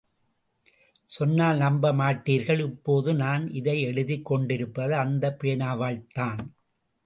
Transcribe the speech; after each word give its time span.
சொன்னால் 1.09 1.57
நம்ப 1.57 1.91
மாட்டீர்கள் 1.91 2.63
இப்போது 2.65 3.13
நான் 3.13 3.49
இதை 3.53 3.81
எழுதிக் 3.81 4.25
கொண்டிருப்பது 4.25 4.95
அந்தப் 4.95 5.39
பேனாவால்தான்! 5.39 6.41